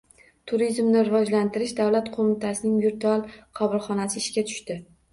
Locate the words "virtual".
2.89-3.25